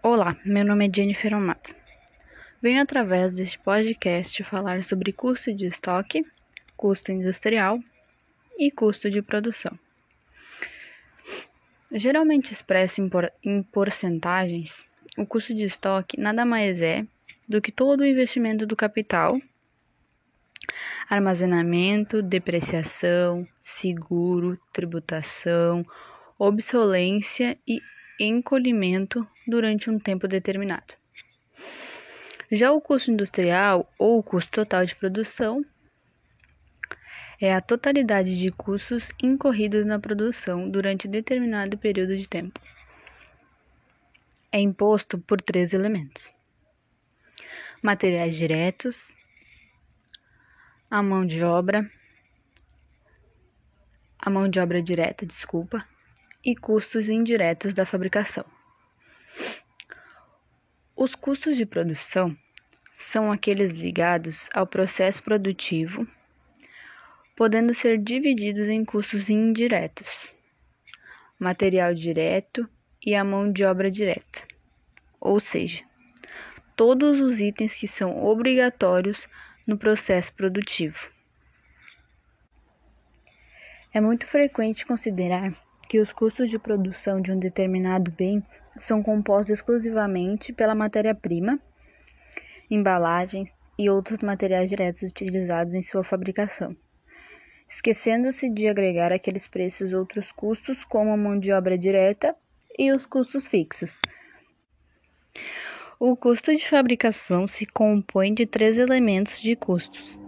Olá, 0.00 0.36
meu 0.44 0.64
nome 0.64 0.86
é 0.86 0.90
Jennifer 0.94 1.34
Omata. 1.34 1.74
Venho 2.62 2.80
através 2.80 3.32
deste 3.32 3.58
podcast 3.58 4.44
falar 4.44 4.84
sobre 4.84 5.12
custo 5.12 5.52
de 5.52 5.66
estoque, 5.66 6.24
custo 6.76 7.10
industrial 7.10 7.80
e 8.56 8.70
custo 8.70 9.10
de 9.10 9.20
produção. 9.20 9.76
Geralmente 11.90 12.52
expresso 12.52 13.00
em, 13.00 13.08
por, 13.08 13.30
em 13.42 13.60
porcentagens, 13.60 14.86
o 15.16 15.26
custo 15.26 15.52
de 15.52 15.64
estoque 15.64 16.18
nada 16.18 16.44
mais 16.44 16.80
é 16.80 17.04
do 17.48 17.60
que 17.60 17.72
todo 17.72 18.02
o 18.02 18.06
investimento 18.06 18.64
do 18.64 18.76
capital, 18.76 19.36
armazenamento, 21.10 22.22
depreciação, 22.22 23.44
seguro, 23.64 24.56
tributação, 24.72 25.84
obsolência 26.38 27.58
e 27.66 27.80
encolhimento 28.18 29.26
durante 29.46 29.90
um 29.90 29.98
tempo 29.98 30.26
determinado. 30.26 30.94
Já 32.50 32.72
o 32.72 32.80
custo 32.80 33.10
industrial 33.10 33.92
ou 33.98 34.18
o 34.18 34.22
custo 34.22 34.50
total 34.50 34.84
de 34.86 34.96
produção 34.96 35.64
é 37.40 37.54
a 37.54 37.60
totalidade 37.60 38.38
de 38.38 38.50
custos 38.50 39.12
incorridos 39.22 39.86
na 39.86 39.98
produção 39.98 40.68
durante 40.68 41.06
determinado 41.06 41.78
período 41.78 42.16
de 42.16 42.28
tempo. 42.28 42.60
É 44.50 44.58
imposto 44.58 45.18
por 45.18 45.40
três 45.40 45.72
elementos: 45.72 46.34
materiais 47.82 48.34
diretos, 48.34 49.14
a 50.90 51.02
mão 51.02 51.26
de 51.26 51.44
obra, 51.44 51.88
a 54.18 54.30
mão 54.30 54.48
de 54.48 54.58
obra 54.58 54.82
direta, 54.82 55.26
desculpa, 55.26 55.86
e 56.44 56.54
custos 56.54 57.08
indiretos 57.08 57.74
da 57.74 57.84
fabricação. 57.84 58.44
Os 60.96 61.14
custos 61.14 61.56
de 61.56 61.66
produção 61.66 62.36
são 62.94 63.30
aqueles 63.30 63.70
ligados 63.70 64.48
ao 64.52 64.66
processo 64.66 65.22
produtivo, 65.22 66.06
podendo 67.36 67.72
ser 67.72 67.98
divididos 67.98 68.68
em 68.68 68.84
custos 68.84 69.30
indiretos, 69.30 70.34
material 71.38 71.94
direto 71.94 72.68
e 73.04 73.14
a 73.14 73.22
mão 73.22 73.52
de 73.52 73.64
obra 73.64 73.90
direta, 73.90 74.42
ou 75.20 75.38
seja, 75.38 75.84
todos 76.74 77.20
os 77.20 77.40
itens 77.40 77.74
que 77.74 77.86
são 77.86 78.24
obrigatórios 78.24 79.28
no 79.66 79.78
processo 79.78 80.32
produtivo. 80.32 81.08
É 83.92 84.00
muito 84.00 84.26
frequente 84.26 84.84
considerar 84.84 85.67
que 85.88 85.98
os 85.98 86.12
custos 86.12 86.50
de 86.50 86.58
produção 86.58 87.20
de 87.20 87.32
um 87.32 87.38
determinado 87.38 88.10
bem 88.10 88.44
são 88.80 89.02
compostos 89.02 89.54
exclusivamente 89.54 90.52
pela 90.52 90.74
matéria-prima, 90.74 91.58
embalagens 92.70 93.52
e 93.78 93.88
outros 93.88 94.20
materiais 94.20 94.68
diretos 94.68 95.02
utilizados 95.02 95.74
em 95.74 95.80
sua 95.80 96.04
fabricação, 96.04 96.76
esquecendo-se 97.68 98.50
de 98.50 98.68
agregar 98.68 99.12
aqueles 99.12 99.48
preços 99.48 99.92
outros 99.92 100.30
custos, 100.30 100.84
como 100.84 101.10
a 101.10 101.16
mão 101.16 101.38
de 101.38 101.52
obra 101.52 101.78
direta 101.78 102.36
e 102.78 102.92
os 102.92 103.06
custos 103.06 103.48
fixos. 103.48 103.98
O 105.98 106.14
custo 106.14 106.54
de 106.54 106.68
fabricação 106.68 107.48
se 107.48 107.66
compõe 107.66 108.34
de 108.34 108.46
três 108.46 108.78
elementos 108.78 109.40
de 109.40 109.56
custos: 109.56 110.18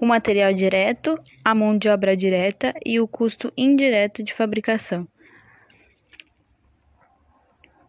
o 0.00 0.06
material 0.06 0.52
direto, 0.52 1.18
a 1.44 1.54
mão 1.54 1.76
de 1.76 1.88
obra 1.88 2.16
direta 2.16 2.74
e 2.84 3.00
o 3.00 3.08
custo 3.08 3.52
indireto 3.56 4.22
de 4.22 4.32
fabricação. 4.32 5.06